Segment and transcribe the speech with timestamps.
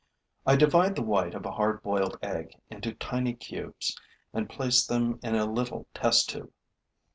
[0.47, 3.95] I divide the white of a hard boiled egg into tiny cubes
[4.33, 6.51] and place them in a little test tube.